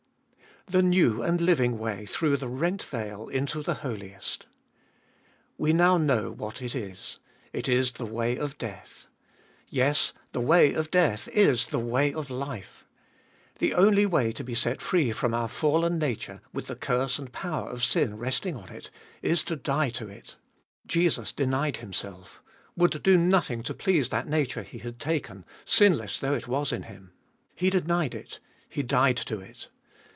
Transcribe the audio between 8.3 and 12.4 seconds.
of death. Yes, the way of death is the way of